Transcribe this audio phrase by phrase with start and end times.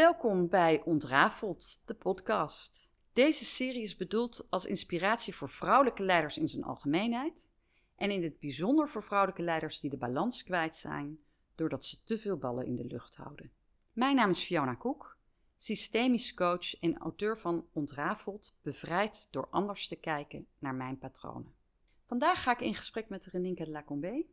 [0.00, 2.92] Welkom bij Ontrafeld, de podcast.
[3.12, 7.48] Deze serie is bedoeld als inspiratie voor vrouwelijke leiders in zijn algemeenheid
[7.96, 11.18] en in het bijzonder voor vrouwelijke leiders die de balans kwijt zijn
[11.54, 13.52] doordat ze te veel ballen in de lucht houden.
[13.92, 15.16] Mijn naam is Fiona Koek,
[15.56, 21.54] systemisch coach en auteur van Ontrafeld, bevrijd door anders te kijken naar mijn patronen.
[22.06, 24.26] Vandaag ga ik in gesprek met Reninka de Lacombe,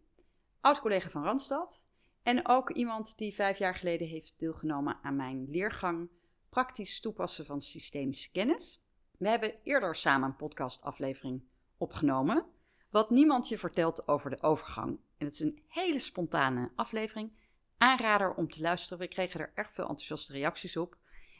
[0.62, 1.82] oud-collega van Randstad
[2.28, 6.10] en ook iemand die vijf jaar geleden heeft deelgenomen aan mijn leergang
[6.50, 8.82] Praktisch toepassen van systemische kennis.
[9.18, 11.44] We hebben eerder samen een podcastaflevering
[11.78, 12.46] opgenomen,
[12.90, 15.00] wat niemand je vertelt over de overgang.
[15.18, 17.38] En het is een hele spontane aflevering.
[17.78, 18.98] Aanrader om te luisteren.
[18.98, 20.98] We kregen er erg veel enthousiaste reacties op.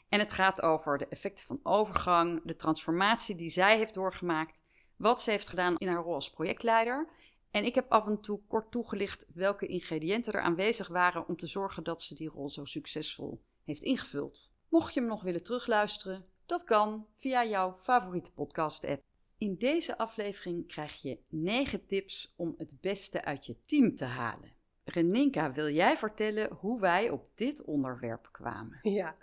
[0.08, 4.62] En het gaat over de effecten van overgang, de transformatie die zij heeft doorgemaakt,
[4.96, 7.08] wat ze heeft gedaan in haar rol als projectleider
[7.50, 11.46] en ik heb af en toe kort toegelicht welke ingrediënten er aanwezig waren om te
[11.46, 14.52] zorgen dat ze die rol zo succesvol heeft ingevuld.
[14.68, 19.02] Mocht je hem nog willen terugluisteren, dat kan via jouw favoriete podcast-app.
[19.38, 24.52] In deze aflevering krijg je 9 tips om het beste uit je team te halen.
[24.84, 28.78] Reninka, wil jij vertellen hoe wij op dit onderwerp kwamen?
[28.82, 29.16] Ja,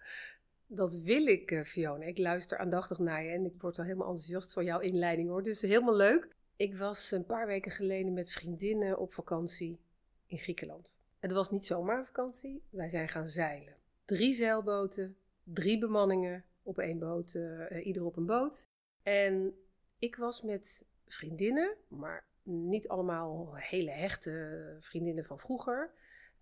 [0.68, 2.06] dat wil ik, eh, Fiona.
[2.06, 5.44] Ik luister aandachtig naar je en ik word wel helemaal enthousiast van jouw inleiding hoor.
[5.44, 6.35] Dus helemaal leuk.
[6.58, 9.80] Ik was een paar weken geleden met vriendinnen op vakantie
[10.26, 11.00] in Griekenland.
[11.20, 13.76] Het was niet zomaar een vakantie, wij zijn gaan zeilen.
[14.06, 18.70] Drie zeilboten, drie bemanningen op één boot, uh, ieder op een boot.
[19.04, 19.54] En
[20.00, 25.92] ik was met vriendinnen, maar niet allemaal hele hechte vriendinnen van vroeger.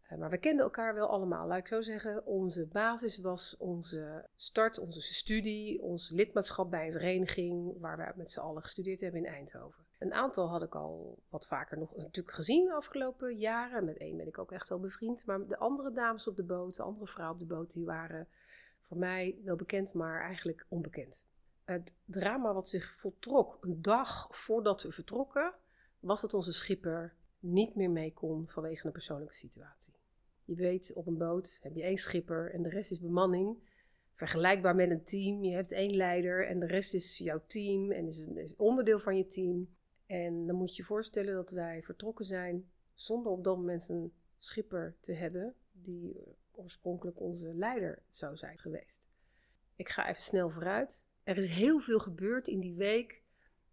[0.02, 1.48] Eh, maar we kenden elkaar wel allemaal.
[1.48, 6.92] Laat ik zo zeggen, onze basis was onze start, onze studie, ons lidmaatschap bij een
[6.92, 9.83] vereniging waar wij met z'n allen gestudeerd hebben in Eindhoven.
[10.04, 13.86] Een aantal had ik al wat vaker nog natuurlijk gezien de afgelopen jaren.
[13.86, 15.26] Met één ben ik ook echt wel bevriend.
[15.26, 18.28] Maar de andere dames op de boot, de andere vrouwen op de boot, die waren
[18.80, 21.26] voor mij wel bekend, maar eigenlijk onbekend.
[21.64, 25.54] Het drama wat zich voltrok een dag voordat we vertrokken,
[26.00, 29.94] was dat onze schipper niet meer mee kon vanwege een persoonlijke situatie.
[30.46, 33.58] Je weet, op een boot heb je één schipper en de rest is bemanning.
[34.14, 35.44] Vergelijkbaar met een team.
[35.44, 39.00] Je hebt één leider en de rest is jouw team en is, een, is onderdeel
[39.00, 39.68] van je team.
[40.06, 44.14] En dan moet je je voorstellen dat wij vertrokken zijn zonder op dat moment een
[44.38, 46.22] schipper te hebben die
[46.52, 49.08] oorspronkelijk onze leider zou zijn geweest.
[49.76, 51.06] Ik ga even snel vooruit.
[51.24, 53.24] Er is heel veel gebeurd in die week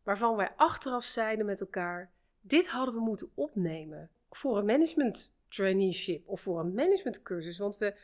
[0.02, 6.28] waarvan wij achteraf zeiden met elkaar: dit hadden we moeten opnemen voor een management traineeship
[6.28, 7.94] of voor een managementcursus, want we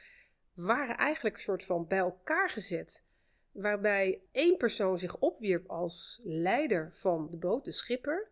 [0.53, 3.05] waren eigenlijk een soort van bij elkaar gezet
[3.57, 8.29] waarbij één persoon zich opwierp als leider van de boot, de schipper.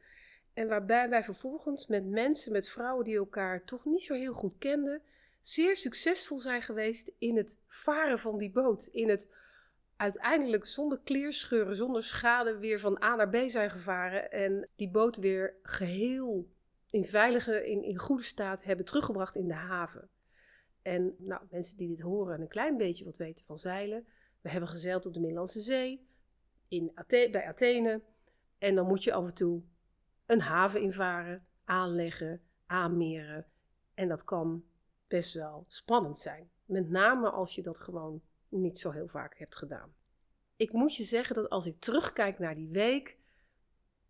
[0.52, 4.58] En waarbij wij vervolgens met mensen, met vrouwen die elkaar toch niet zo heel goed
[4.58, 5.02] kenden,
[5.40, 8.86] zeer succesvol zijn geweest in het varen van die boot.
[8.86, 9.32] In het
[9.96, 14.30] uiteindelijk zonder kleerscheuren, zonder schade weer van A naar B zijn gevaren.
[14.30, 16.48] En die boot weer geheel
[16.90, 20.08] in veilige, in, in goede staat hebben teruggebracht in de haven.
[20.82, 24.06] En nou, mensen die dit horen en een klein beetje wat weten van zeilen,
[24.44, 26.06] we hebben gezeild op de Middellandse Zee,
[26.68, 28.02] in bij Athene.
[28.58, 29.62] En dan moet je af en toe
[30.26, 33.46] een haven invaren, aanleggen, aanmeren.
[33.94, 34.64] En dat kan
[35.08, 36.50] best wel spannend zijn.
[36.64, 39.94] Met name als je dat gewoon niet zo heel vaak hebt gedaan.
[40.56, 43.18] Ik moet je zeggen dat als ik terugkijk naar die week,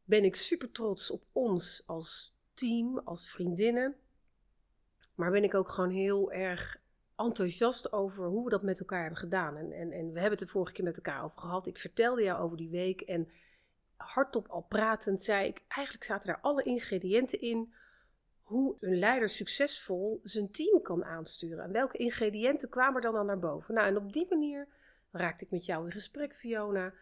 [0.05, 3.97] ben ik super trots op ons als team, als vriendinnen.
[5.15, 6.83] Maar ben ik ook gewoon heel erg
[7.17, 9.57] enthousiast over hoe we dat met elkaar hebben gedaan.
[9.57, 11.67] En, en, en we hebben het de vorige keer met elkaar over gehad.
[11.67, 13.29] Ik vertelde jou over die week en
[13.97, 17.73] hardop al pratend zei ik, eigenlijk zaten daar alle ingrediënten in
[18.43, 21.65] hoe een leider succesvol zijn team kan aansturen.
[21.65, 23.75] En welke ingrediënten kwamen er dan naar boven?
[23.75, 24.69] Nou, en op die manier
[25.11, 26.93] raakte ik met jou in gesprek, Fiona,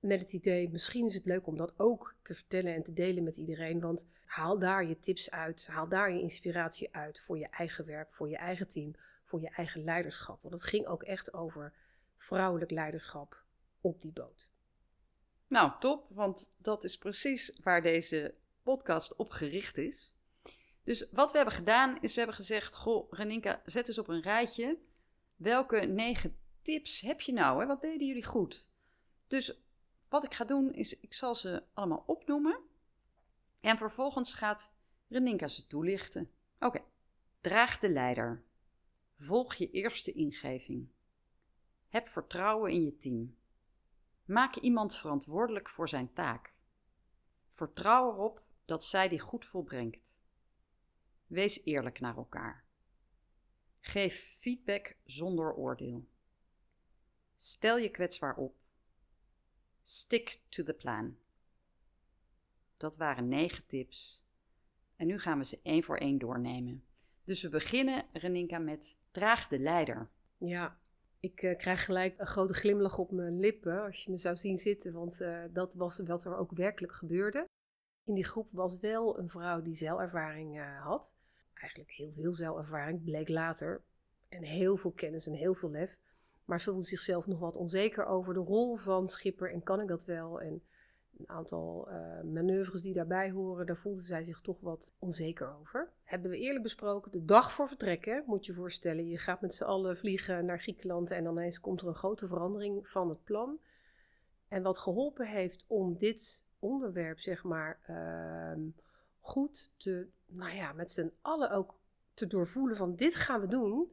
[0.00, 3.24] met het idee, misschien is het leuk om dat ook te vertellen en te delen
[3.24, 3.80] met iedereen.
[3.80, 8.12] Want haal daar je tips uit, haal daar je inspiratie uit voor je eigen werk,
[8.12, 8.94] voor je eigen team,
[9.32, 10.42] voor je eigen leiderschap.
[10.42, 11.72] Want het ging ook echt over
[12.16, 13.44] vrouwelijk leiderschap
[13.80, 14.50] op die boot.
[15.46, 20.14] Nou, top, want dat is precies waar deze podcast op gericht is.
[20.84, 24.22] Dus wat we hebben gedaan is, we hebben gezegd, goh, Reninka, zet eens op een
[24.22, 24.78] rijtje.
[25.36, 27.60] Welke negen tips heb je nou?
[27.60, 27.66] Hè?
[27.66, 28.70] Wat deden jullie goed?
[29.26, 29.62] Dus
[30.08, 32.58] wat ik ga doen is, ik zal ze allemaal opnoemen.
[33.60, 34.72] En vervolgens gaat
[35.08, 36.30] Reninka ze toelichten.
[36.58, 36.80] Oké,
[37.40, 38.42] draag de leider.
[39.24, 40.88] Volg je eerste ingeving.
[41.88, 43.36] Heb vertrouwen in je team.
[44.24, 46.54] Maak iemand verantwoordelijk voor zijn taak.
[47.50, 50.20] Vertrouw erop dat zij die goed volbrengt.
[51.26, 52.64] Wees eerlijk naar elkaar.
[53.80, 56.08] Geef feedback zonder oordeel.
[57.36, 58.56] Stel je kwetsbaar op.
[59.82, 61.16] Stick to the plan.
[62.76, 64.26] Dat waren negen tips.
[64.96, 66.84] En nu gaan we ze één voor één doornemen.
[67.24, 70.08] Dus we beginnen, Reninka, met draag de leider.
[70.38, 70.78] Ja,
[71.20, 74.58] ik uh, krijg gelijk een grote glimlach op mijn lippen als je me zou zien
[74.58, 77.48] zitten, want uh, dat was wat er ook werkelijk gebeurde.
[78.04, 81.14] In die groep was wel een vrouw die zelervaring uh, had.
[81.54, 83.82] Eigenlijk heel veel zelervaring, bleek later.
[84.28, 85.98] En heel veel kennis en heel veel lef.
[86.44, 90.04] Maar voelde zichzelf nog wat onzeker over de rol van schipper en kan ik dat
[90.04, 90.40] wel?
[90.40, 90.62] En
[91.18, 95.92] een aantal uh, manoeuvres die daarbij horen, daar voelde zij zich toch wat onzeker over.
[96.04, 99.08] Hebben we eerlijk besproken, de dag voor vertrekken, moet je voorstellen.
[99.08, 102.26] Je gaat met z'n allen vliegen naar Griekenland en dan ineens komt er een grote
[102.26, 103.58] verandering van het plan.
[104.48, 108.64] En wat geholpen heeft om dit onderwerp, zeg maar, uh,
[109.20, 111.74] goed te, nou ja, met z'n allen ook
[112.14, 113.92] te doorvoelen van dit gaan we doen,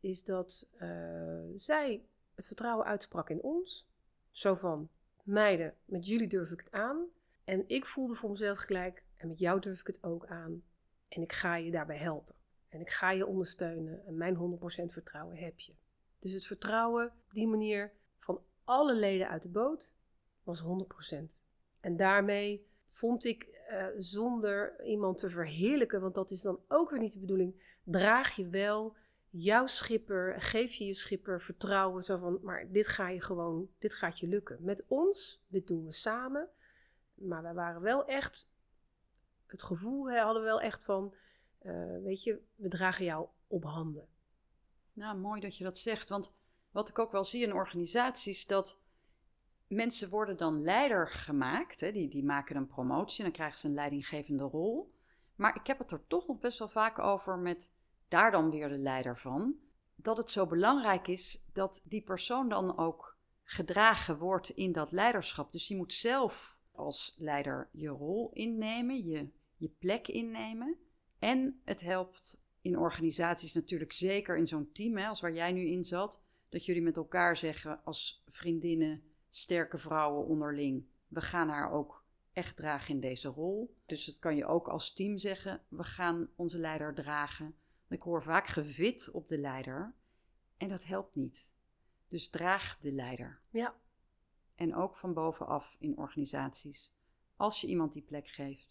[0.00, 2.04] is dat uh, zij
[2.34, 3.88] het vertrouwen uitsprak in ons.
[4.30, 4.88] Zo van,
[5.22, 7.06] meiden, met jullie durf ik het aan.
[7.44, 10.62] En ik voelde voor mezelf gelijk, en met jou durf ik het ook aan.
[11.08, 12.34] En ik ga je daarbij helpen.
[12.68, 14.06] En ik ga je ondersteunen.
[14.06, 15.74] En mijn 100% vertrouwen heb je.
[16.18, 19.96] Dus het vertrouwen op die manier van alle leden uit de boot
[20.42, 21.42] was 100%.
[21.80, 26.98] En daarmee vond ik, uh, zonder iemand te verheerlijken, want dat is dan ook weer
[26.98, 28.96] niet de bedoeling, draag je wel
[29.32, 32.02] jouw schipper, geef je je schipper vertrouwen.
[32.02, 34.58] Zo van, maar dit ga je gewoon, dit gaat je lukken.
[34.60, 36.48] Met ons, dit doen we samen.
[37.14, 38.50] Maar wij waren wel echt,
[39.46, 41.14] het gevoel hè, hadden we wel echt van,
[41.62, 44.08] uh, weet je, we dragen jou op handen.
[44.92, 46.08] Nou, mooi dat je dat zegt.
[46.08, 46.32] Want
[46.70, 48.80] wat ik ook wel zie in organisaties, dat
[49.66, 51.80] mensen worden dan leider gemaakt.
[51.80, 51.92] Hè?
[51.92, 54.94] Die, die maken een promotie en dan krijgen ze een leidinggevende rol.
[55.34, 57.72] Maar ik heb het er toch nog best wel vaak over met
[58.12, 59.54] daar dan weer de leider van.
[59.96, 65.52] Dat het zo belangrijk is dat die persoon dan ook gedragen wordt in dat leiderschap.
[65.52, 70.76] Dus je moet zelf als leider je rol innemen, je, je plek innemen.
[71.18, 75.66] En het helpt in organisaties natuurlijk zeker in zo'n team, hè, als waar jij nu
[75.66, 81.72] in zat, dat jullie met elkaar zeggen als vriendinnen, sterke vrouwen onderling, we gaan haar
[81.72, 83.76] ook echt dragen in deze rol.
[83.86, 87.54] Dus dat kan je ook als team zeggen, we gaan onze leider dragen.
[87.92, 89.94] Ik hoor vaak gevit op de leider
[90.56, 91.50] en dat helpt niet.
[92.08, 93.40] Dus draag de leider.
[93.50, 93.74] Ja.
[94.54, 96.94] En ook van bovenaf in organisaties.
[97.36, 98.68] Als je iemand die plek geeft,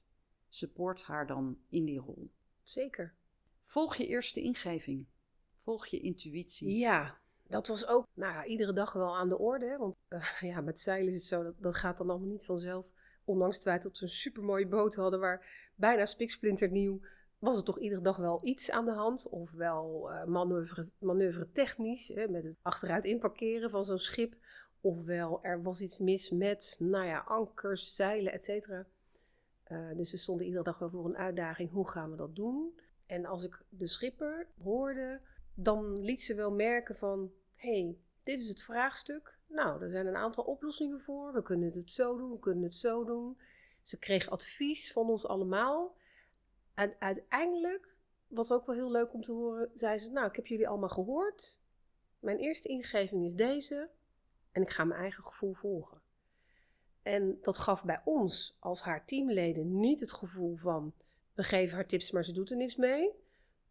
[0.49, 2.31] support haar dan in die rol.
[2.61, 3.15] Zeker.
[3.61, 5.05] Volg je eerste ingeving.
[5.53, 6.77] Volg je intuïtie.
[6.77, 9.77] Ja, dat was ook nou ja, iedere dag wel aan de orde.
[9.77, 12.91] Want uh, ja, met zeilen is het zo, dat, dat gaat dan allemaal niet vanzelf.
[13.23, 17.01] Ondanks het feit dat we een supermooie boot hadden waar bijna spiksplinternieuw
[17.41, 19.29] was er toch iedere dag wel iets aan de hand.
[19.29, 24.35] Ofwel uh, manoeuvre, manoeuvre technisch, hè, met het achteruit inparkeren van zo'n schip.
[24.81, 28.47] Ofwel er was iets mis met, nou ja, ankers, zeilen, et.
[28.47, 31.71] Uh, dus we stonden iedere dag wel voor een uitdaging.
[31.71, 32.79] Hoe gaan we dat doen?
[33.05, 35.21] En als ik de schipper hoorde,
[35.53, 37.31] dan liet ze wel merken van...
[37.55, 39.37] hey, dit is het vraagstuk.
[39.47, 41.33] Nou, er zijn een aantal oplossingen voor.
[41.33, 43.37] We kunnen het zo doen, we kunnen het zo doen.
[43.81, 45.99] Ze kreeg advies van ons allemaal...
[46.73, 47.95] En uiteindelijk,
[48.27, 50.89] wat ook wel heel leuk om te horen, zei ze: Nou, ik heb jullie allemaal
[50.89, 51.59] gehoord.
[52.19, 53.89] Mijn eerste ingeving is deze.
[54.51, 56.01] En ik ga mijn eigen gevoel volgen.
[57.01, 60.93] En dat gaf bij ons als haar teamleden niet het gevoel van:
[61.33, 63.11] we geven haar tips, maar ze doet er niks mee.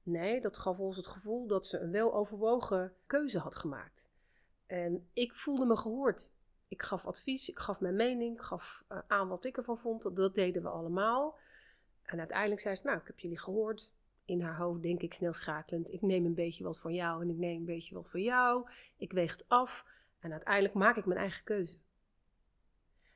[0.03, 4.09] Nee, dat gaf ons het gevoel dat ze een weloverwogen keuze had gemaakt.
[4.67, 6.31] En ik voelde me gehoord.
[6.69, 10.17] Ik gaf advies, ik gaf mijn mening, ik gaf uh, aan wat ik ervan vond.
[10.17, 11.39] Dat deden we allemaal.
[12.11, 13.93] En uiteindelijk zei ze, nou, ik heb jullie gehoord.
[14.25, 17.31] In haar hoofd denk ik snel schakelend, ik neem een beetje wat van jou en
[17.31, 18.69] ik neem een beetje wat van jou.
[18.97, 19.85] Ik weeg het af
[20.19, 21.79] en uiteindelijk maak ik mijn eigen keuze.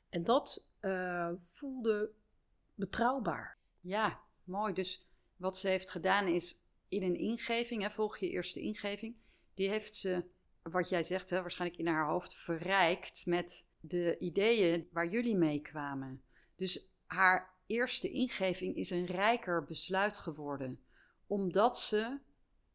[0.08, 2.10] En dat uh, voelde
[2.74, 3.58] betrouwbaar.
[3.80, 4.72] Ja, mooi.
[4.72, 9.16] Dus wat ze heeft gedaan is in een ingeving, hè, volg je eerste ingeving,
[9.54, 10.24] die heeft ze,
[10.62, 15.60] wat jij zegt, hè, waarschijnlijk in haar hoofd verrijkt met de ideeën waar jullie mee
[15.60, 16.22] kwamen.
[16.54, 20.80] Dus haar eerste ingeving is een rijker besluit geworden,
[21.26, 22.18] omdat ze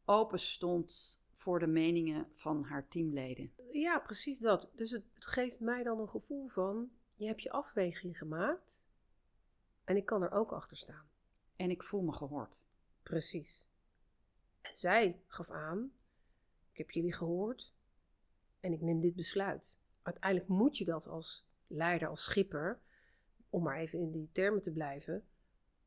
[0.04, 3.52] open stond voor de meningen van haar teamleden.
[3.70, 4.70] Ja, precies dat.
[4.74, 8.86] Dus het, het geeft mij dan een gevoel van: je hebt je afweging gemaakt
[9.84, 11.08] en ik kan er ook achter staan.
[11.56, 12.62] En ik voel me gehoord.
[13.02, 13.68] Precies.
[14.60, 15.92] En zij gaf aan:
[16.72, 17.74] ik heb jullie gehoord
[18.60, 19.78] en ik neem dit besluit.
[20.02, 22.80] Uiteindelijk moet je dat als leider, als schipper,
[23.50, 25.24] om maar even in die termen te blijven,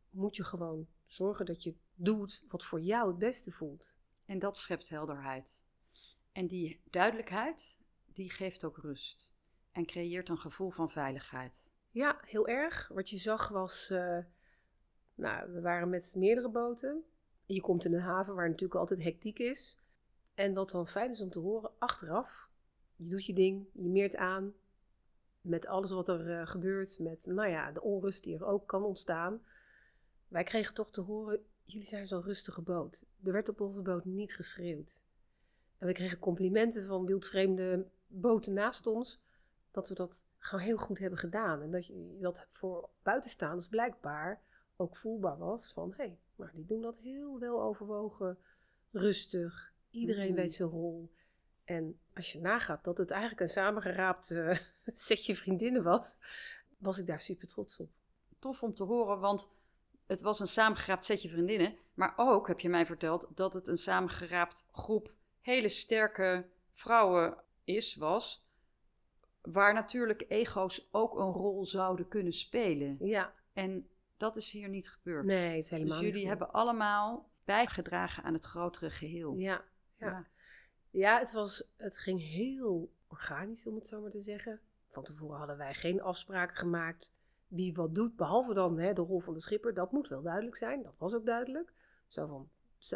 [0.10, 3.96] moet je gewoon zorgen dat je doet wat voor jou het beste voelt.
[4.26, 5.66] En dat schept helderheid.
[6.32, 9.34] En die duidelijkheid, die geeft ook rust
[9.72, 11.72] en creëert een gevoel van veiligheid.
[11.90, 12.88] Ja, heel erg.
[12.88, 14.18] Wat je zag was, uh,
[15.16, 17.04] nou, we waren met meerdere boten.
[17.46, 19.80] Je komt in een haven waar natuurlijk altijd hectiek is.
[20.34, 22.50] En wat dan fijn is om te horen, achteraf,
[22.96, 24.54] je doet je ding, je meert aan
[25.44, 28.84] met alles wat er uh, gebeurt, met nou ja, de onrust die er ook kan
[28.84, 29.42] ontstaan.
[30.28, 33.06] Wij kregen toch te horen, jullie zijn zo'n rustige boot.
[33.24, 35.02] Er werd op onze boot niet geschreeuwd.
[35.78, 39.22] En we kregen complimenten van wildvreemde boten naast ons,
[39.72, 41.62] dat we dat gewoon heel goed hebben gedaan.
[41.62, 44.42] En dat je dat voor buitenstaanders blijkbaar
[44.76, 48.38] ook voelbaar was van, hé, hey, maar die doen dat heel wel overwogen,
[48.92, 49.74] rustig.
[49.90, 50.36] Iedereen Mhm.
[50.36, 51.12] weet zijn rol.
[51.64, 54.58] En als je nagaat dat het eigenlijk een samengeraapt eh,
[55.08, 56.20] setje vriendinnen was,
[56.78, 57.90] was ik daar super trots op.
[58.40, 59.50] Tof om te horen, want
[60.06, 61.78] het was een samengeraapt setje vriendinnen.
[61.94, 67.96] Maar ook, heb je mij verteld, dat het een samengeraapt groep hele sterke vrouwen is,
[67.96, 68.48] was.
[69.42, 72.98] Waar natuurlijk ego's ook een rol zouden kunnen spelen.
[73.00, 75.26] Ja, En dat is hier niet gebeurd.
[75.26, 79.36] nee, het is helemaal dus niet jullie hebben allemaal bijgedragen aan het grotere geheel.
[79.38, 79.64] Ja,
[79.98, 80.08] ja.
[80.08, 80.28] Ja.
[80.94, 84.60] Ja, het, was, het ging heel organisch, om het zo maar te zeggen.
[84.88, 87.14] Van tevoren hadden wij geen afspraken gemaakt
[87.48, 89.74] wie wat doet, behalve dan hè, de rol van de schipper.
[89.74, 91.74] Dat moet wel duidelijk zijn, dat was ook duidelijk.
[92.08, 92.50] Zo van,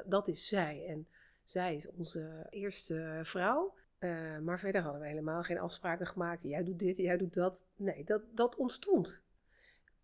[0.05, 1.07] dat is zij en
[1.43, 3.75] zij is onze eerste vrouw.
[3.97, 6.43] Eh, maar verder hadden we helemaal geen afspraken gemaakt.
[6.43, 7.65] Jij doet dit, jij doet dat.
[7.75, 9.23] Nee, dat, dat ontstond.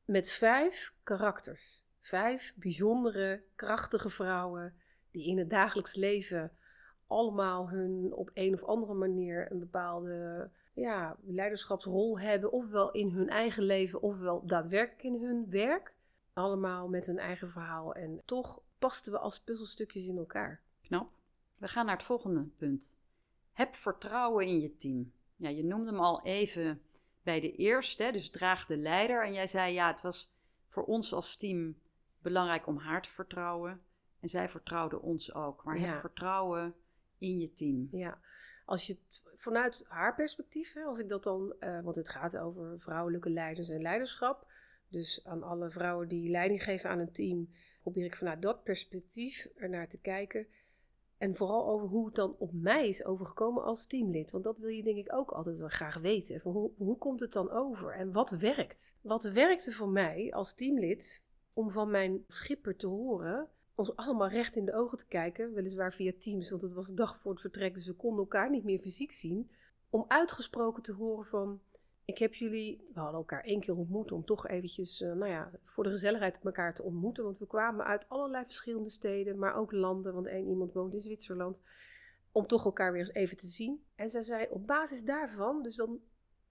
[0.06, 1.84] Met vijf karakters.
[2.00, 4.76] Vijf bijzondere, krachtige vrouwen
[5.12, 6.52] die in het dagelijks leven
[7.14, 13.30] allemaal hun op een of andere manier een bepaalde ja, leiderschapsrol hebben, ofwel in hun
[13.30, 15.96] eigen leven, ofwel daadwerkelijk in hun werk.
[16.34, 17.94] Allemaal met hun eigen verhaal.
[17.94, 20.62] En toch pasten we als puzzelstukjes in elkaar.
[20.82, 21.12] Knap.
[21.58, 22.98] We gaan naar het volgende punt.
[23.52, 25.12] Heb vertrouwen in je team.
[25.36, 26.82] Ja, je noemde hem al even
[27.24, 29.26] bij de eerste, dus draag de leider.
[29.26, 30.34] En jij zei ja, het was
[30.68, 31.76] voor ons als team
[32.22, 33.82] belangrijk om haar te vertrouwen.
[34.20, 35.64] En zij vertrouwde ons ook.
[35.64, 35.86] Maar Ja.
[35.86, 36.76] heb vertrouwen
[37.24, 37.88] in je team.
[37.92, 38.20] Ja,
[38.66, 38.98] als je
[39.34, 43.70] vanuit haar perspectief, hè, als ik dat dan, eh, want het gaat over vrouwelijke leiders
[43.70, 44.52] en leiderschap.
[44.88, 47.50] Dus aan alle vrouwen die leiding geven aan een team,
[47.82, 50.48] probeer ik vanuit dat perspectief ernaar te kijken.
[51.18, 54.32] En vooral over hoe het dan op mij is overgekomen als teamlid.
[54.32, 56.40] Want dat wil je denk ik ook altijd wel graag weten.
[56.40, 58.96] Van hoe, hoe komt het dan over en wat werkt?
[59.02, 64.56] Wat werkte voor mij als teamlid om van mijn schipper te horen ons allemaal recht
[64.56, 67.42] in de ogen te kijken, weliswaar via Teams, want het was de dag voor het
[67.42, 69.52] vertrek, dus we konden elkaar niet meer fysiek zien,
[69.90, 71.62] om uitgesproken te horen van,
[72.06, 75.52] ik heb jullie, we hadden elkaar één keer ontmoet om toch eventjes, eh, nou ja,
[75.64, 79.72] voor de gezelligheid elkaar te ontmoeten, want we kwamen uit allerlei verschillende steden, maar ook
[79.72, 81.62] landen, want één iemand woont in Zwitserland,
[82.32, 83.86] om toch elkaar weer eens even te zien.
[83.96, 86.00] En zij zei, op basis daarvan, dus dan,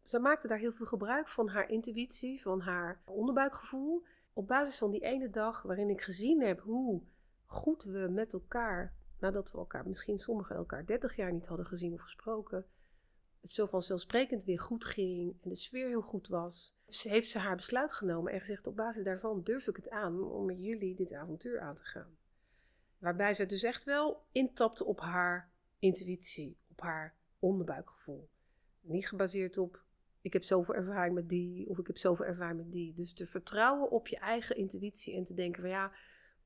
[0.02, 4.90] zij maakte daar heel veel gebruik van haar intuïtie, van haar onderbuikgevoel, op basis van
[4.90, 7.02] die ene dag waarin ik gezien heb hoe
[7.52, 11.92] goed we met elkaar, nadat we elkaar, misschien sommigen elkaar 30 jaar niet hadden gezien
[11.92, 12.66] of gesproken,
[13.40, 17.38] het zo vanzelfsprekend weer goed ging en de sfeer heel goed was, ze heeft ze
[17.38, 20.94] haar besluit genomen en gezegd: op basis daarvan durf ik het aan om met jullie
[20.94, 22.16] dit avontuur aan te gaan.
[22.98, 28.28] Waarbij ze dus echt wel intapte op haar intuïtie, op haar onderbuikgevoel.
[28.80, 29.84] Niet gebaseerd op
[30.22, 32.92] ik heb zoveel ervaring met die of ik heb zoveel ervaring met die.
[32.92, 35.92] Dus te vertrouwen op je eigen intuïtie en te denken van ja,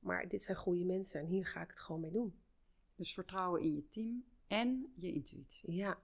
[0.06, 2.40] maar dit zijn goede mensen en hier ga ik het gewoon mee doen.
[2.94, 5.72] Dus vertrouwen in je team en je intuïtie.
[5.72, 5.98] Ja,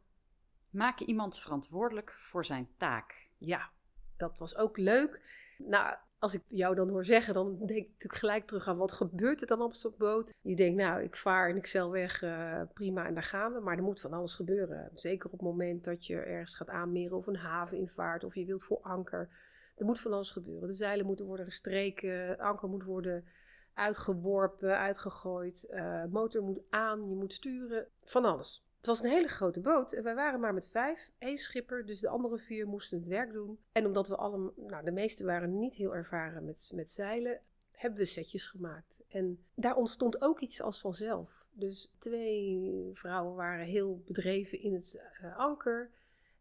[0.71, 3.31] Maak iemand verantwoordelijk voor zijn taak.
[3.39, 3.71] ja,
[4.17, 5.23] dat was ook leuk.
[5.59, 8.93] Nou, als ik jou dan hoor zeggen, dan denk ik natuurlijk gelijk terug aan wat
[8.93, 10.35] gebeurt er dan op zo'n boot.
[10.41, 13.61] Je denkt, nou, ik vaar in Excel weg, eh, prima, en daar gaan we.
[13.61, 14.91] Maar er moet van alles gebeuren.
[14.95, 18.45] Zeker op het moment dat je ergens gaat aanmeren of een haven invaart of je
[18.45, 19.29] wilt voor anker.
[19.77, 20.69] Er moet van alles gebeuren.
[20.69, 23.25] De zeilen moeten worden gestreken, anker moet worden
[23.75, 28.65] uitgeworpen, uitgegooid, eh, motor moet aan, je moet sturen, van alles.
[28.77, 31.13] Het was een hele grote boot en wij waren maar met vijf.
[31.19, 33.59] Eén schipper, dus de andere vier moesten het werk doen.
[33.73, 37.99] En omdat we allemaal, nou de meesten waren niet heel ervaren met, met zeilen, hebben
[37.99, 39.03] we setjes gemaakt.
[39.09, 41.47] En daar ontstond ook iets als vanzelf.
[41.53, 45.91] Dus twee vrouwen waren heel bedreven in het eh, anker.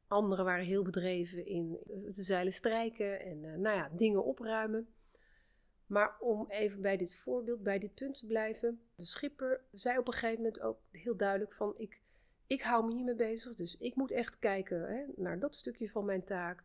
[0.08, 4.88] Anderen waren heel bedreven in de zeilen strijken en eh, nou ja, dingen opruimen.
[5.92, 8.82] Maar om even bij dit voorbeeld, bij dit punt te blijven.
[8.96, 12.02] De schipper zei op een gegeven moment ook heel duidelijk van ik,
[12.48, 13.56] ik hou me hiermee bezig.
[13.56, 16.64] Dus ik moet echt kijken hè, naar dat stukje van mijn taak.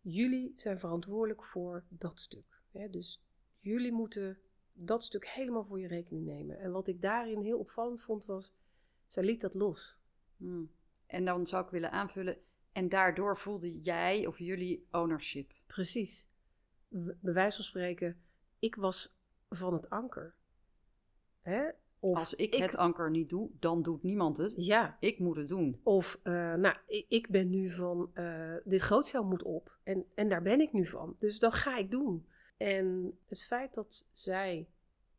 [0.00, 2.62] Jullie zijn verantwoordelijk voor dat stuk.
[2.70, 2.90] Hè.
[2.90, 3.24] Dus
[3.58, 4.38] jullie moeten
[4.72, 6.58] dat stuk helemaal voor je rekening nemen.
[6.58, 8.54] En wat ik daarin heel opvallend vond was,
[9.06, 9.98] zij liet dat los.
[10.36, 10.70] Hmm.
[11.06, 12.38] En dan zou ik willen aanvullen.
[12.72, 15.52] En daardoor voelde jij of jullie ownership.
[15.66, 16.28] Precies.
[16.88, 18.20] Bij wijze van spreken,
[18.60, 19.14] ik was
[19.48, 20.34] van het anker.
[21.40, 21.68] Hè?
[21.98, 24.54] Of Als ik, het anker niet doe, dan doet niemand het.
[24.56, 25.80] Ja, Ik moet het doen.
[25.82, 29.78] Of, eh, nou, ik, ik ben nu van, eh, dit grootcel moet op.
[29.82, 31.16] En, en daar ben ik nu van.
[31.18, 32.26] Dus dat ga ik doen.
[32.56, 34.68] En het feit dat zij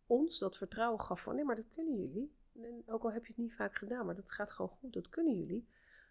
[0.05, 2.31] ons dat vertrouwen gaf van, nee, maar dat kunnen jullie.
[2.62, 5.10] En ook al heb je het niet vaak gedaan, maar dat gaat gewoon goed, dat
[5.10, 5.67] kunnen jullie.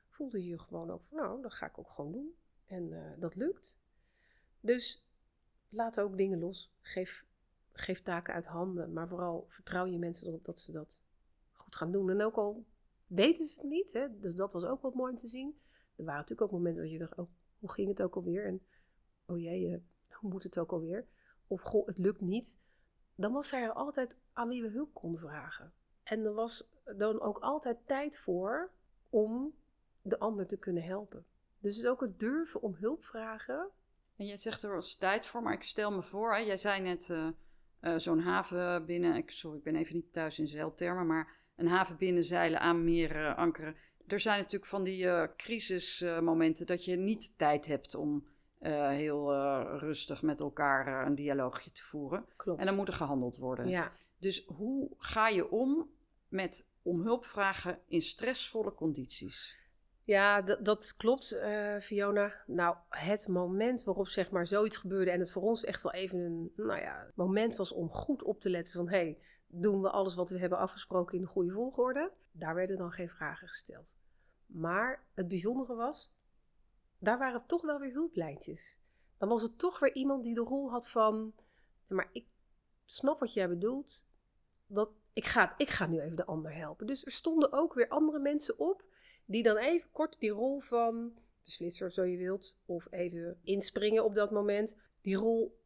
[0.09, 2.35] Voelde je gewoon ook van, nou, dat ga ik ook gewoon doen.
[2.67, 3.79] En eh, dat lukt.
[4.61, 5.05] Dus
[5.71, 6.73] laat ook dingen los.
[6.81, 7.27] Geef,
[7.73, 8.93] geef taken uit handen.
[8.93, 11.03] Maar vooral vertrouw je mensen erop dat ze dat
[11.53, 12.11] goed gaan doen.
[12.11, 12.65] En ook al
[13.07, 13.93] weten ze het niet.
[13.93, 14.19] Hè?
[14.19, 15.61] Dus dat was ook wat mooi om te zien.
[15.97, 18.47] Er waren natuurlijk ook momenten dat je dacht, oh, hoe ging het ook alweer?
[18.47, 18.63] En
[19.27, 19.81] oh jee, eh,
[20.15, 21.07] hoe moet het ook alweer?
[21.47, 22.59] Of goh, het lukt niet.
[23.15, 25.73] Dan was er altijd aan wie we hulp konden vragen.
[26.03, 28.71] En er was dan ook altijd tijd voor
[29.11, 29.55] om
[30.03, 31.27] de ander te kunnen helpen.
[31.59, 33.71] Dus het ook het durven om hulp vragen.
[34.21, 36.81] En jij zegt er was tijd voor, maar ik stel me voor, hè, jij zei
[36.81, 37.29] net eh,
[37.81, 41.69] eh, zo'n haven binnen, ik, sorry, ik ben even niet thuis in zeiltermen, maar een
[41.69, 43.77] haven binnen zeilen, aan meer eh, ankeren.
[44.07, 49.35] Er zijn natuurlijk van die crisismomenten dat je niet tijd hebt om heel
[49.79, 52.27] rustig met elkaar een dialoogje te voeren.
[52.37, 52.61] Klopt.
[52.61, 53.69] En dan moet er gehandeld worden.
[53.69, 55.91] ja, Dus hoe ga je om
[56.29, 59.60] met om hulp vragen in stressvolle condities?
[60.11, 62.33] Ja, dat, klopt, eh, Fiona.
[62.47, 66.19] Nou, het moment waarop zeg maar zoiets gebeurde en het voor ons echt wel even
[66.19, 69.91] een nou ja, moment was om goed op te letten van hé, hey, doen we
[69.91, 72.13] alles wat we hebben afgesproken in de goede volgorde?
[72.33, 73.97] Daar werden dan geen vragen gesteld.
[74.47, 76.13] Maar het bijzondere was,
[76.99, 78.81] daar waren toch wel weer hulplijntjes.
[79.19, 81.35] Dan was het toch weer iemand die de rol had van,
[81.89, 82.27] maar ik
[82.85, 84.07] snap wat jij bedoelt,
[84.67, 86.87] dat, ik, ga, ik ga nu even de ander helpen.
[86.87, 88.89] Dus er stonden ook weer andere mensen op
[89.31, 91.13] die dan even kort die rol van
[91.45, 95.61] beslisser, zo je wilt, of even inspringen op dat moment, die rol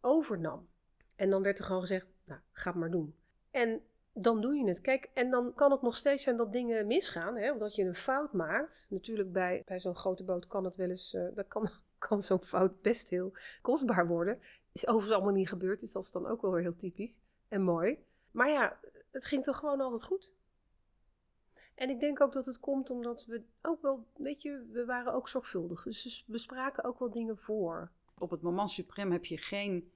[0.00, 0.68] overnam.
[1.16, 3.14] En dan werd er gewoon gezegd, nou, ga het maar doen.
[3.50, 3.82] En
[4.12, 4.80] dan doe je het.
[4.80, 7.94] Kijk, en dan kan het nog steeds zijn dat dingen misgaan, hè, omdat je een
[7.94, 8.86] fout maakt.
[8.90, 11.68] Natuurlijk, bij, bij zo'n grote boot kan het wel eens, uh, dat kan,
[12.08, 13.32] kan zo'n fout best heel
[13.62, 14.40] kostbaar worden.
[14.72, 17.62] Is overigens allemaal niet gebeurd, dus dat is dan ook wel weer heel typisch en
[17.62, 18.04] mooi.
[18.30, 18.80] Maar ja,
[19.10, 20.34] het ging toch gewoon altijd goed.
[21.80, 25.12] En ik denk ook dat het komt omdat we ook wel, weet je, we waren
[25.12, 25.82] ook zorgvuldig.
[25.82, 27.90] Dus we spraken ook wel dingen voor.
[28.18, 29.90] Op het moment suprem heb je geen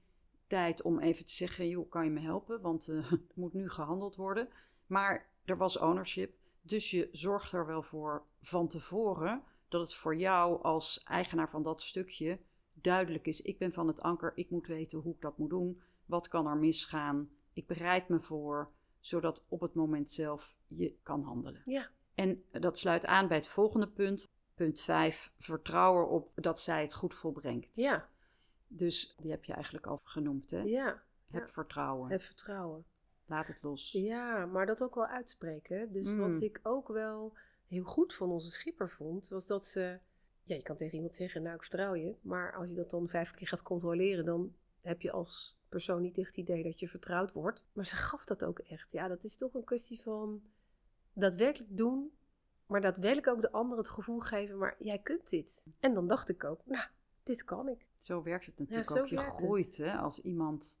[0.47, 2.61] tijd om even te zeggen, joh, kan je me helpen?
[2.61, 4.49] Want uh, moet nu gehandeld worden.
[4.87, 10.15] Maar er was ownership, dus je zorgt er wel voor van tevoren dat het voor
[10.15, 12.39] jou als eigenaar van dat stukje
[12.73, 13.41] duidelijk is.
[13.41, 15.81] Ik ben van het anker, ik moet weten hoe ik dat moet doen.
[16.05, 17.29] Wat kan er misgaan?
[17.53, 21.61] Ik bereid me voor, zodat op het moment zelf je kan handelen.
[21.65, 21.89] Ja.
[22.13, 24.33] En dat sluit aan bij het volgende punt.
[24.55, 25.33] Punt 5.
[25.37, 27.75] Vertrouw erop dat zij het goed volbrengt.
[27.75, 28.09] Ja.
[28.67, 30.61] Dus die heb je eigenlijk al genoemd, hè?
[30.61, 31.03] Ja.
[31.31, 31.51] Heb ja.
[31.51, 32.09] vertrouwen.
[32.09, 32.85] Heb vertrouwen.
[33.25, 33.91] Laat het los.
[33.91, 35.91] Ja, maar dat ook wel uitspreken.
[35.91, 36.19] Dus mm.
[36.19, 39.99] wat ik ook wel heel goed van onze schipper vond, was dat ze.
[40.43, 42.15] Ja, je kan tegen iemand zeggen, nou ik vertrouw je.
[42.21, 46.17] Maar als je dat dan vijf keer gaat controleren, dan heb je als persoon niet
[46.17, 47.65] echt het idee dat je vertrouwd wordt.
[47.73, 48.91] Maar ze gaf dat ook echt.
[48.91, 50.43] Ja, dat is toch een kwestie van
[51.15, 52.11] daadwerkelijk doen,
[52.65, 55.67] maar daadwerkelijk ook de ander het gevoel geven, maar jij kunt dit.
[55.79, 56.85] En dan dacht ik ook, nou,
[57.23, 57.85] dit kan ik.
[57.95, 59.07] Zo werkt het natuurlijk ja, ook.
[59.07, 59.97] Je groeit, hè.
[59.97, 60.79] Als iemand,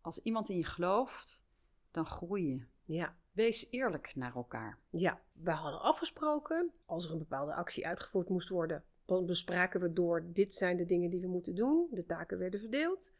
[0.00, 1.42] als iemand in je gelooft,
[1.90, 2.64] dan groei je.
[2.84, 3.16] Ja.
[3.32, 4.78] Wees eerlijk naar elkaar.
[4.90, 9.92] Ja, we hadden afgesproken, als er een bepaalde actie uitgevoerd moest worden, dan bespraken we
[9.92, 11.88] door, dit zijn de dingen die we moeten doen.
[11.90, 13.14] De taken werden verdeeld.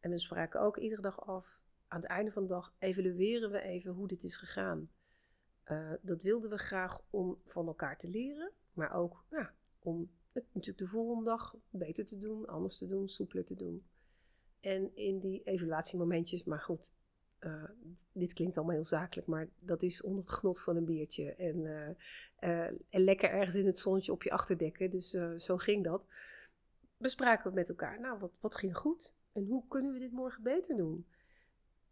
[0.00, 3.60] En we spraken ook iedere dag af, aan het einde van de dag evalueren we
[3.60, 4.88] even hoe dit is gegaan.
[5.70, 10.44] Uh, dat wilden we graag om van elkaar te leren, maar ook ja, om het
[10.52, 13.86] natuurlijk de volgende dag beter te doen, anders te doen, soepeler te doen.
[14.60, 16.92] En in die evaluatiemomentjes, maar goed,
[17.40, 17.64] uh,
[18.12, 21.34] dit klinkt allemaal heel zakelijk, maar dat is onder het genot van een biertje.
[21.34, 21.66] En,
[22.88, 26.06] en lekker ergens in het zonnetje op je achterdekken, dus zo ging dat.
[26.96, 29.14] Bespraken we met elkaar, nou, wat, wat ging goed?
[29.32, 31.06] En hoe kunnen we dit morgen beter doen?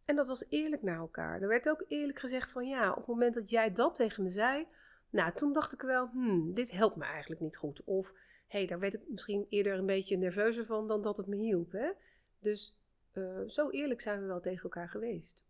[0.08, 1.42] En dat was eerlijk naar elkaar.
[1.42, 4.28] Er werd ook eerlijk gezegd van ja, op het moment dat jij dat tegen me
[4.28, 4.66] zei,
[5.10, 7.84] nou, toen dacht ik wel, hmm, dit helpt me eigenlijk niet goed.
[7.84, 8.12] Of
[8.46, 11.36] hé, hey, daar werd ik misschien eerder een beetje nerveuzer van dan dat het me
[11.36, 11.72] hielp.
[11.72, 11.92] Hè?
[12.38, 12.80] Dus
[13.12, 15.46] uh, zo eerlijk zijn we wel tegen elkaar geweest.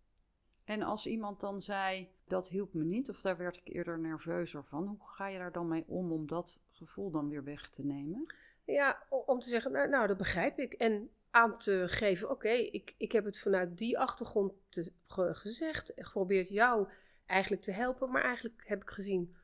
[0.64, 4.64] En als iemand dan zei, dat hielp me niet, of daar werd ik eerder nerveuzer
[4.64, 7.84] van, hoe ga je daar dan mee om om dat gevoel dan weer weg te
[7.84, 8.34] nemen?
[8.64, 10.72] Ja, om te zeggen, nou, nou dat begrijp ik.
[10.72, 15.34] En aan te geven, oké, okay, ik, ik heb het vanuit die achtergrond te, ge,
[15.34, 16.88] gezegd, geprobeerd jou
[17.26, 19.36] eigenlijk te helpen, maar eigenlijk heb ik gezien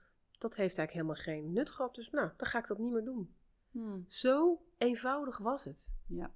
[0.44, 1.94] dat heeft eigenlijk helemaal geen nut gehad.
[1.94, 3.35] Dus nou, dan ga ik dat niet meer doen.
[3.70, 4.05] Hmm.
[4.07, 5.94] Zo eenvoudig was het.
[6.07, 6.33] Ja.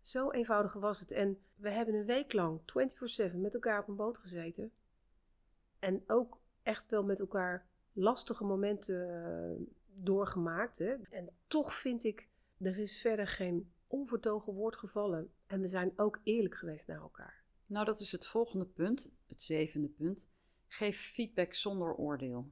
[0.00, 1.12] Zo eenvoudig was het.
[1.12, 2.60] En we hebben een week lang
[3.32, 4.72] 24-7 met elkaar op een boot gezeten.
[5.78, 9.66] En ook echt wel met elkaar lastige momenten eh,
[10.02, 10.78] doorgemaakt.
[10.78, 10.94] Hè?
[11.10, 15.32] En toch vind ik, er is verder geen onvertogen woord gevallen.
[15.46, 17.44] En we zijn ook eerlijk geweest naar elkaar.
[17.66, 20.28] Nou, dat is het volgende punt, het zevende punt.
[20.66, 22.50] Geef feedback zonder oordeel.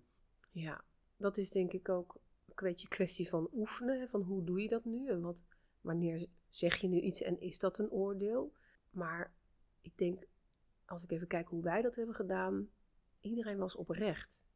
[0.51, 0.85] Ja,
[1.17, 4.09] dat is denk ik ook een beetje kwestie van oefenen.
[4.09, 5.09] Van hoe doe je dat nu?
[5.09, 5.45] En wat,
[5.81, 8.53] wanneer zeg je nu iets en is dat een oordeel?
[8.91, 9.35] Maar
[9.81, 10.27] ik denk,
[10.85, 12.69] als ik even kijk hoe wij dat hebben gedaan,
[13.21, 14.47] iedereen was oprecht.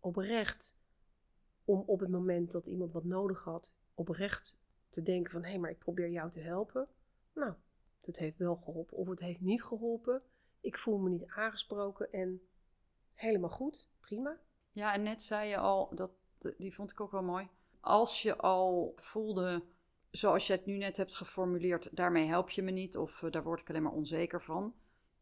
[0.00, 0.78] Oprecht
[1.64, 5.58] om op het moment dat iemand wat nodig had, oprecht te denken van hé, hey,
[5.58, 6.88] maar ik probeer jou te helpen.
[7.34, 7.54] Nou,
[8.00, 10.22] het heeft wel geholpen of het heeft niet geholpen.
[10.60, 12.42] Ik voel me niet aangesproken en
[13.14, 14.38] helemaal goed, prima.
[14.72, 16.10] Ja, en net zei je al, dat,
[16.56, 17.48] die vond ik ook wel mooi.
[17.80, 19.64] Als je al voelde,
[20.10, 23.42] zoals je het nu net hebt geformuleerd, daarmee help je me niet of uh, daar
[23.42, 24.74] word ik alleen maar onzeker van.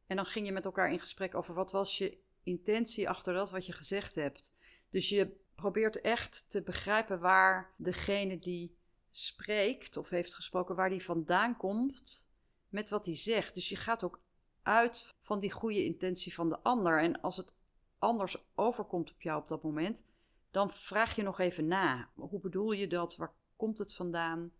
[0.06, 3.50] En dan ging je met elkaar in gesprek over wat was je intentie achter dat
[3.50, 4.54] wat je gezegd hebt.
[4.90, 8.78] Dus je probeert echt te begrijpen waar degene die
[9.16, 12.28] spreekt of heeft gesproken, waar die vandaan komt
[12.68, 13.54] met wat hij zegt.
[13.54, 14.20] Dus je gaat ook
[14.62, 17.02] uit van die goede intentie van de ander.
[17.02, 17.54] En als het
[17.98, 20.02] anders overkomt op jou op dat moment,
[20.50, 22.10] dan vraag je nog even na.
[22.14, 23.16] Hoe bedoel je dat?
[23.16, 24.52] Waar komt het vandaan?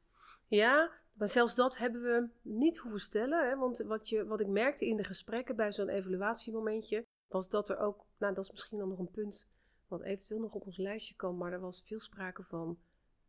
[0.47, 3.49] Ja, maar zelfs dat hebben we niet hoeven stellen.
[3.49, 3.57] Hè?
[3.57, 7.79] Want wat, je, wat ik merkte in de gesprekken bij zo'n evaluatiemomentje, was dat er
[7.79, 9.51] ook, nou dat is misschien dan nog een punt
[9.89, 12.79] wat eventueel nog op ons lijstje kan, maar er was veel sprake van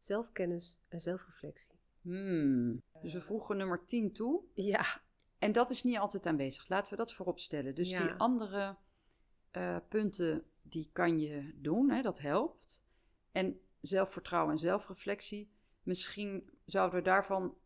[0.07, 1.75] zelfkennis en zelfreflectie.
[2.01, 2.81] Hmm.
[3.01, 4.41] Dus we voegen nummer 10 toe.
[4.53, 5.01] Ja.
[5.39, 6.69] En dat is niet altijd aanwezig.
[6.69, 7.75] Laten we dat voorop stellen.
[7.75, 8.01] Dus Ja.
[8.01, 8.75] die andere
[9.51, 11.89] eh, punten, die kan je doen.
[11.89, 12.81] Hè, dat helpt.
[13.31, 15.51] En zelfvertrouwen en zelfreflectie.
[15.83, 17.57] Misschien zouden we daarvan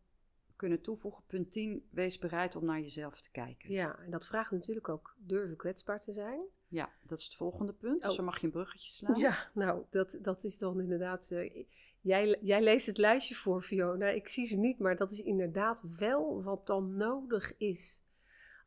[0.56, 1.24] kunnen toevoegen.
[1.26, 1.88] Punt 10.
[1.90, 3.70] Wees bereid om naar jezelf te kijken.
[3.72, 6.40] Ja, en dat vraagt natuurlijk ook durven kwetsbaar te zijn.
[6.68, 8.02] Ja, dat is het volgende punt.
[8.02, 8.16] Dus Oh.
[8.16, 9.18] dan mag je een bruggetje slaan.
[9.18, 11.30] Ja, nou, dat, dat is dan inderdaad.
[11.30, 11.66] eh,
[12.02, 14.08] jij, jij leest het lijstje voor, Fiona.
[14.08, 18.02] Ik zie ze niet, maar dat is inderdaad wel wat dan nodig is.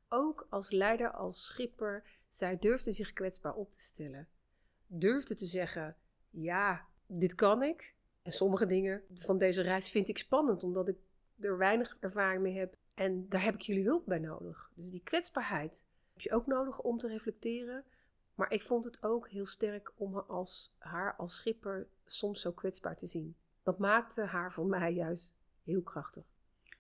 [0.10, 4.28] Ook als leider, als schipper, zij durfde zich kwetsbaar op te stellen.
[4.88, 5.96] Durfde te zeggen:
[6.30, 7.96] Ja, dit kan ik.
[8.22, 10.98] En sommige dingen van deze reis vind ik spannend, omdat ik
[11.40, 12.76] er weinig ervaring mee heb.
[12.94, 14.72] En daar heb ik jullie hulp bij nodig.
[14.76, 17.84] Dus die kwetsbaarheid heb je ook nodig om te reflecteren.
[18.36, 22.96] Maar ik vond het ook heel sterk om als, haar als schipper soms zo kwetsbaar
[22.96, 23.36] te zien.
[23.64, 26.24] Dat maakte haar voor mij juist heel krachtig.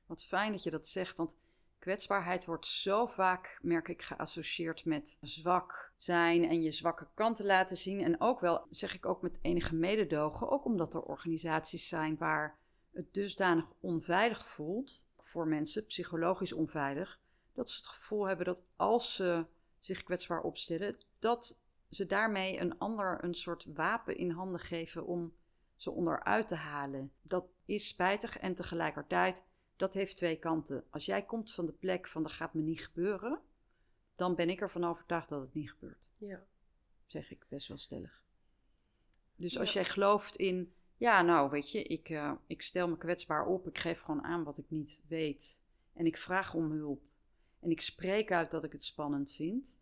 [0.05, 1.35] Wat fijn dat je dat zegt, want
[1.79, 7.77] kwetsbaarheid wordt zo vaak, merk ik, geassocieerd met zwak zijn en je zwakke kanten laten
[7.77, 8.01] zien.
[8.01, 12.57] En ook wel, zeg ik ook met enige mededogen, ook omdat er organisaties zijn waar
[12.91, 17.19] het dusdanig onveilig voelt voor mensen, psychologisch onveilig,
[17.53, 19.45] dat ze het gevoel hebben dat als ze
[19.85, 25.33] zich kwetsbaar opstellen, dat ze daarmee een ander een soort wapen in handen geven om
[25.75, 27.11] ze onderuit te halen.
[27.21, 29.45] Dat is spijtig en tegelijkertijd,
[29.75, 30.85] dat heeft twee kanten.
[30.89, 33.41] Als jij komt van de plek van dat gaat me niet gebeuren,
[34.15, 35.99] dan ben ik ervan overtuigd dat het niet gebeurt.
[36.17, 36.43] Ja.
[37.05, 38.23] Zeg ik best wel stellig.
[39.35, 39.81] Dus als Ja.
[39.81, 43.77] jij gelooft in, ja nou weet je, ik, eh, ik stel me kwetsbaar op, ik
[43.77, 45.61] geef gewoon aan wat ik niet weet
[45.93, 47.01] en ik vraag om hulp
[47.65, 49.77] en ik spreek uit dat ik het spannend vind,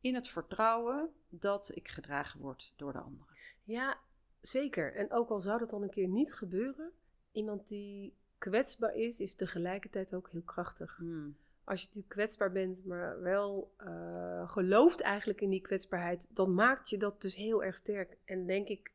[0.00, 3.34] in het vertrouwen dat ik gedragen word door de anderen.
[3.64, 3.98] ja,
[4.40, 4.94] zeker.
[4.94, 6.90] En ook al zou dat dan een keer niet gebeuren,
[7.32, 10.96] iemand die kwetsbaar is, is tegelijkertijd ook heel krachtig.
[10.96, 11.36] Hmm.
[11.64, 16.88] Als je natuurlijk kwetsbaar bent, maar wel eh, gelooft eigenlijk in die kwetsbaarheid, dan maakt
[16.88, 18.16] je dat dus heel erg sterk.
[18.24, 18.92] En denk ik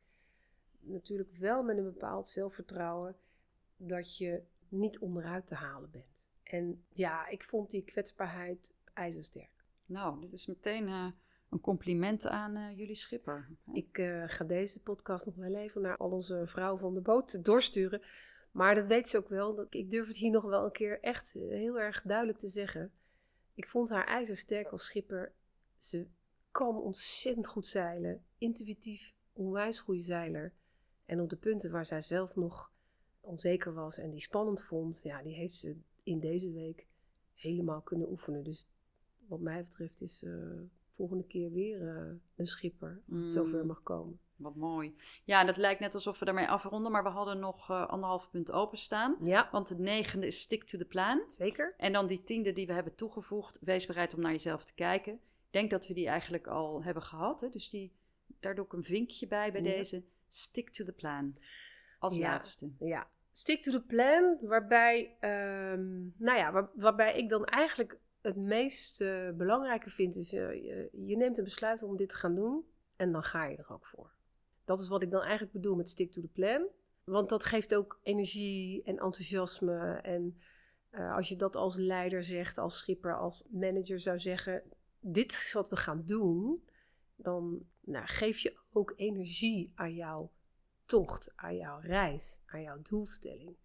[0.80, 3.16] natuurlijk wel met een bepaald zelfvertrouwen
[3.76, 6.32] dat je niet onderuit te halen bent.
[6.54, 9.64] En ja, ik vond die kwetsbaarheid ijzersterk.
[9.86, 11.06] Nou, dit is meteen eh,
[11.50, 13.48] een compliment aan eh, jullie schipper.
[13.72, 17.44] Ik eh, ga deze podcast nog wel even naar al onze vrouwen van de boot
[17.44, 18.02] doorsturen.
[18.50, 19.54] Maar dat weet ze ook wel.
[19.54, 22.92] Dat- Ik durf het hier nog wel een keer echt heel erg duidelijk te zeggen.
[23.54, 25.32] Ik vond haar ijzersterk als schipper.
[25.76, 26.06] Ze
[26.50, 28.24] kan ontzettend goed zeilen.
[28.38, 30.52] Intuïtief, onwijs goede zeiler.
[31.06, 32.72] En op de punten waar zij zelf nog
[33.20, 36.86] onzeker was en die spannend vond, ja, die heeft ze in deze week
[37.34, 38.44] helemaal kunnen oefenen.
[38.44, 38.66] Dus
[39.26, 40.32] wat mij betreft is eh,
[40.90, 43.32] volgende keer weer eh, een schipper, als het Mm.
[43.32, 44.18] zover mag komen.
[44.36, 44.94] Wat mooi.
[45.24, 48.52] Ja, dat lijkt net alsof we daarmee afronden, maar we hadden nog eh, anderhalf punt
[48.52, 49.16] openstaan.
[49.22, 51.22] Ja, Want de negende is stick to the plan.
[51.28, 51.74] zeker.
[51.76, 55.12] En dan die tiende die we hebben toegevoegd, wees bereid om naar jezelf te kijken.
[55.14, 55.20] Ik
[55.60, 57.40] denk dat we die eigenlijk al hebben gehad.
[57.40, 57.48] Hè?
[57.50, 57.92] Dus die
[58.40, 59.70] daar doe ik een vinkje bij bij Ja.
[59.70, 60.02] deze.
[60.28, 61.36] Stick to the plan.
[61.98, 62.20] Als Ja.
[62.20, 62.70] laatste.
[62.78, 68.36] Ja, stick to the plan, waarbij, ehm, nou ja, waar- waarbij ik dan eigenlijk het
[68.36, 68.98] meest
[69.36, 72.64] belangrijke vind, is eh, je, je neemt een besluit om dit te gaan doen
[72.96, 74.12] en dan ga je er ook voor.
[74.64, 76.68] Dat is wat ik dan eigenlijk bedoel met stick to the plan.
[77.04, 80.00] Want dat geeft ook energie en enthousiasme.
[80.02, 80.38] En
[80.90, 84.62] eh, als je dat als leider zegt, als schipper, als manager zou zeggen:
[85.00, 86.64] Dit is wat we gaan doen.
[87.16, 90.32] Dan nou, geef je ook energie aan jouw
[90.84, 93.56] tocht, aan jouw reis, aan jouw doelstelling.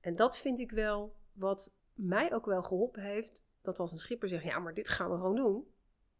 [0.00, 3.44] En dat vind ik wel wat mij ook wel geholpen heeft.
[3.62, 5.66] Dat als een schipper zegt: Ja, maar dit gaan we gewoon doen.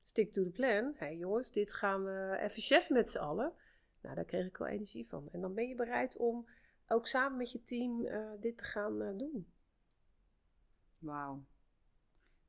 [0.02, 0.84] Stick to the plan.
[0.84, 3.52] Hé hey, jongens, dit gaan we even chef met z'n allen.
[4.00, 5.28] Nou, daar kreeg ik wel energie van.
[5.32, 6.48] En dan ben je bereid om
[6.86, 9.52] ook samen met je team eh, dit te gaan eh, doen.
[10.98, 11.44] Wauw.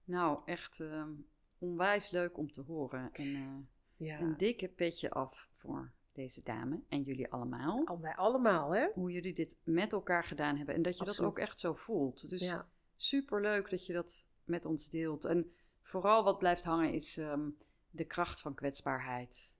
[0.03, 1.13] Nou, echt ehm,
[1.57, 3.09] onwijs leuk om te horen.
[3.13, 7.85] En eh, Ja, een dikke petje af voor deze dame en jullie allemaal.
[7.85, 8.87] al wij allemaal, hè?
[8.93, 10.75] Hoe jullie dit met elkaar gedaan hebben.
[10.75, 11.31] En dat je Absoluut.
[11.31, 12.29] dat ook echt zo voelt.
[12.29, 12.67] Dus ja.
[12.95, 15.25] super leuk dat je dat met ons deelt.
[15.25, 17.49] En vooral wat blijft hangen is ehm,
[17.91, 19.51] de kracht van kwetsbaarheid.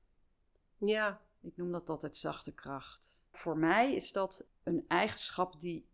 [0.77, 3.23] ja, Ik noem dat altijd zachte kracht.
[3.31, 5.85] Voor mij is dat een eigenschap die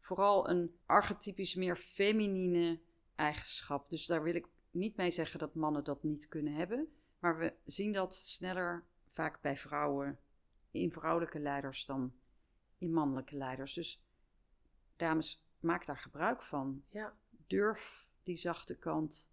[0.00, 2.80] vooral een archetypisch meer feminine
[3.14, 3.90] eigenschap.
[3.90, 6.88] Dus daar wil ik niet mee zeggen dat mannen dat niet kunnen hebben.
[7.18, 8.84] Maar we zien dat sneller
[9.18, 10.18] vaak bij vrouwen,
[10.70, 12.12] in vrouwelijke leiders dan
[12.78, 13.74] in mannelijke leiders.
[13.74, 14.04] Dus
[14.96, 16.84] dames, maak daar gebruik van.
[16.90, 19.30] ja, Durf die zachte kant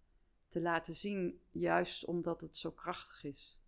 [0.48, 3.58] te laten zien, juist omdat het zo krachtig is.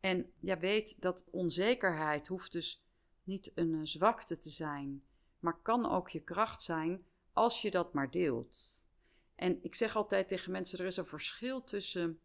[0.00, 2.84] En ja, weet dat onzekerheid hoeft dus
[3.22, 5.04] niet een eh, zwakte te zijn,
[5.38, 8.86] maar kan ook je kracht zijn als je dat maar deelt.
[9.34, 12.20] En ik zeg altijd tegen mensen: er is een verschil tussen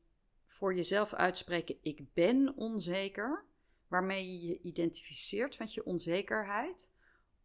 [0.60, 3.46] voor jezelf uitspreken: ik ben onzeker,
[3.88, 6.90] waarmee je je identificeert met je onzekerheid.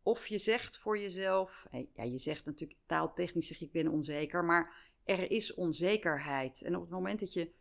[0.03, 5.31] Of je zegt voor jezelf, ja, je zegt natuurlijk taaltechnisch ik ben onzeker, maar er
[5.31, 6.63] is onzekerheid.
[6.63, 7.53] En op het moment dat je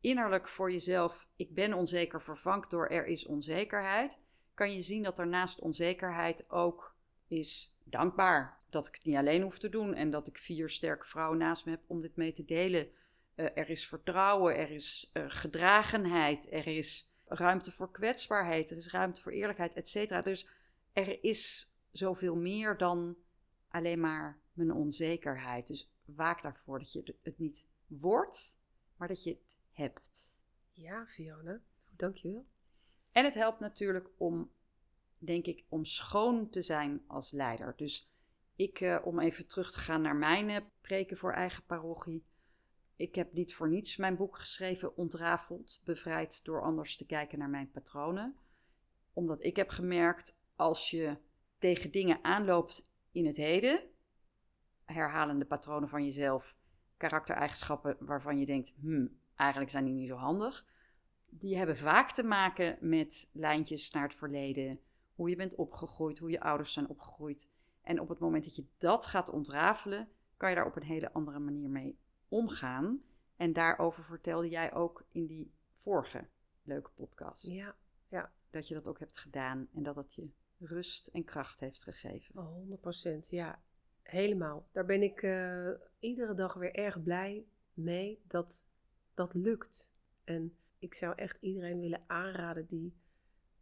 [0.00, 4.18] innerlijk voor jezelf, ik ben onzeker, vervangt door er is onzekerheid,
[4.54, 6.94] kan je zien dat er naast onzekerheid ook
[7.28, 8.60] is dankbaar.
[8.70, 11.64] Dat ik het niet alleen hoef te doen en dat ik vier sterke vrouwen naast
[11.64, 12.88] me heb om dit mee te delen.
[13.36, 18.90] Eh, er is vertrouwen, er is eh, gedragenheid, er is ruimte voor kwetsbaarheid, er is
[18.90, 20.22] ruimte voor eerlijkheid, et cetera.
[20.22, 20.48] Dus
[20.92, 23.16] er is zoveel meer dan
[23.68, 25.66] alleen maar mijn onzekerheid.
[25.66, 28.58] Dus waak daarvoor dat je het niet wordt,
[28.96, 30.34] maar dat je het hebt.
[30.72, 31.60] ja, Fiona.
[31.90, 32.46] Dankjewel.
[33.12, 34.50] En het helpt natuurlijk om,
[35.18, 37.74] denk ik, om schoon te zijn als leider.
[37.76, 38.10] Dus
[38.54, 42.24] ik, eh, om even terug te gaan naar mijn preken voor eigen parochie.
[42.96, 47.50] Ik heb niet voor niets mijn boek geschreven, Ontrafeld, bevrijd door anders te kijken naar
[47.50, 48.36] mijn patronen.
[49.12, 51.16] Omdat ik heb gemerkt, als je
[51.58, 53.80] tegen dingen aanloopt in het heden,
[54.84, 56.56] herhalende patronen van jezelf,
[56.96, 60.66] karaktereigenschappen waarvan je denkt, hmm, eigenlijk zijn die niet zo handig,
[61.28, 64.80] die hebben vaak te maken met lijntjes naar het verleden,
[65.14, 67.50] hoe je bent opgegroeid, hoe je ouders zijn opgegroeid.
[67.82, 71.12] En op het moment dat je dat gaat ontrafelen, kan je daar op een hele
[71.12, 71.98] andere manier mee
[72.36, 73.02] omgaan.
[73.36, 76.28] En daarover vertelde jij ook in die vorige
[76.62, 77.46] leuke podcast.
[77.46, 77.76] Ja,
[78.50, 82.38] Dat je dat ook hebt gedaan en dat dat je rust en kracht heeft gegeven.
[82.38, 83.62] oh, 100% Ja,
[84.02, 84.68] helemaal.
[84.72, 88.66] Daar ben ik eh, iedere dag weer erg blij mee dat
[89.14, 89.94] dat lukt.
[90.24, 92.96] En ik zou echt iedereen willen aanraden die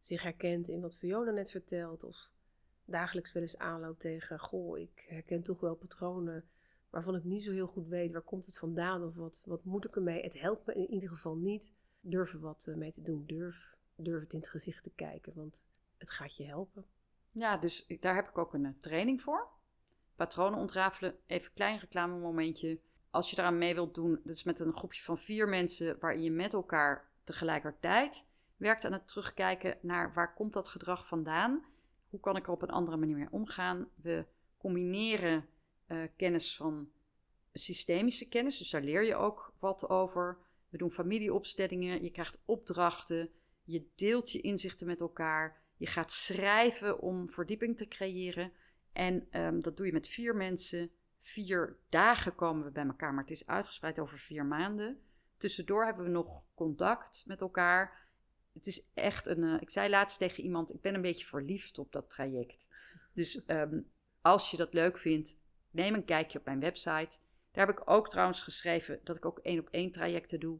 [0.00, 2.04] zich herkent in wat Fiona net vertelt.
[2.04, 2.32] Of
[2.84, 6.48] dagelijks wel eens aanloopt tegen, goh, ik herken toch wel patronen
[6.94, 9.84] waarvan ik niet zo heel goed weet waar komt het vandaan of wat, wat moet
[9.84, 10.22] ik ermee.
[10.22, 11.72] Het helpt me in ieder geval niet.
[12.00, 13.24] Durf wat eh, mee te doen.
[13.26, 16.86] Durf, durf het in het gezicht te kijken, want het gaat je helpen.
[17.30, 19.48] Ja, dus daar heb ik ook een eh, training voor.
[20.16, 21.16] Patronen ontrafelen.
[21.26, 22.78] Even een klein reclamemomentje.
[23.10, 26.30] Als je daaraan mee wilt doen, is met een groepje van vier mensen waarin je
[26.30, 28.24] met elkaar tegelijkertijd
[28.56, 31.64] werkt aan het terugkijken naar waar komt dat gedrag vandaan?
[32.08, 33.88] Hoe kan ik er op een andere manier mee omgaan?
[33.94, 34.26] We
[34.58, 35.48] combineren
[35.86, 36.90] eh, kennis van
[37.52, 40.38] systemische kennis, dus daar leer je ook wat over.
[40.68, 43.30] We doen familieopstellingen, je krijgt opdrachten,
[43.64, 45.62] je deelt je inzichten met elkaar.
[45.76, 48.52] Je gaat schrijven om verdieping te creëren.
[48.92, 50.90] En ehm, dat doe je met vier mensen.
[51.18, 55.00] Vier dagen komen we bij elkaar, maar het is uitgespreid over vier maanden.
[55.36, 58.06] Tussendoor hebben we nog contact met elkaar.
[58.52, 59.42] Het is echt een.
[59.42, 62.68] eh, ik zei laatst tegen iemand: ik ben een beetje verliefd op dat traject.
[63.12, 63.80] Dus ehm,
[64.20, 65.36] als je dat leuk vindt,
[65.74, 67.18] neem een kijkje op mijn website.
[67.52, 70.58] Daar heb ik ook trouwens geschreven dat ik ook één op één trajecten doe.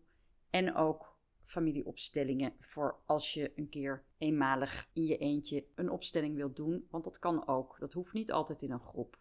[0.50, 6.56] En ook familieopstellingen voor als je een keer eenmalig in je eentje een opstelling wilt
[6.56, 6.86] doen.
[6.90, 7.76] Want dat kan ook.
[7.78, 9.18] Dat hoeft niet altijd in een groep.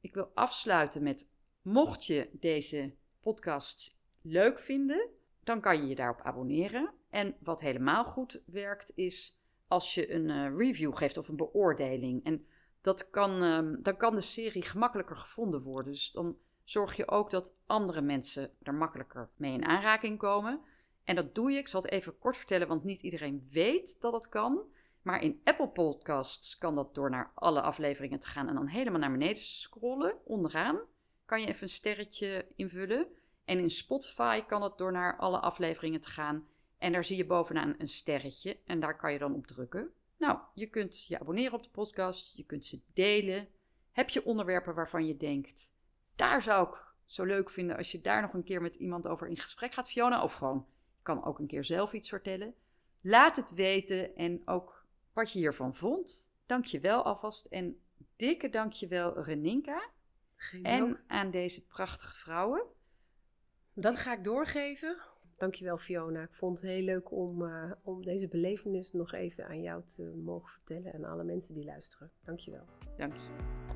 [0.00, 1.28] Ik wil afsluiten met:
[1.62, 5.08] mocht je deze podcast leuk vinden,
[5.44, 6.92] dan kan je je daarop abonneren.
[7.10, 12.24] En wat helemaal goed werkt, is als je een eh, review geeft of een beoordeling.
[12.24, 12.46] En
[12.86, 15.92] dat kan, ehm, dan kan de serie gemakkelijker gevonden worden.
[15.92, 20.60] Dus dan zorg je ook dat andere mensen er makkelijker mee in aanraking komen.
[21.04, 24.12] En dat doe je, ik zal het even kort vertellen, want niet iedereen weet dat
[24.12, 24.60] het kan.
[25.02, 29.00] Maar in Apple Podcasts kan dat door naar alle afleveringen te gaan en dan helemaal
[29.00, 30.78] naar beneden scrollen, onderaan.
[31.24, 33.06] Kan je even een sterretje invullen.
[33.44, 36.46] En in Spotify kan het door naar alle afleveringen te gaan.
[36.78, 39.90] En daar zie je bovenaan een sterretje en daar kan je dan op drukken.
[40.16, 43.48] Nou, je kunt je abonneren op de podcast, je kunt ze delen.
[43.92, 45.72] Heb je onderwerpen waarvan je denkt,
[46.14, 49.28] daar zou ik zo leuk vinden als je daar nog een keer met iemand over
[49.28, 50.66] in gesprek gaat, Fiona, of gewoon
[51.02, 52.54] kan ook een keer zelf iets vertellen.
[53.00, 56.28] Laat het weten en ook wat je hiervan vond.
[56.46, 57.80] Dank je wel alvast en
[58.16, 59.90] dikke dank je wel Reninka.
[60.62, 62.62] en aan deze prachtige vrouwen.
[63.74, 64.96] Dat ga ik doorgeven.
[65.36, 66.22] Dankjewel Fiona.
[66.22, 70.02] Ik vond het heel leuk om, uh, om deze belevenis nog even aan jou te
[70.24, 72.10] mogen vertellen en alle mensen die luisteren.
[72.24, 72.64] Dankjewel.
[72.96, 73.75] Dank je.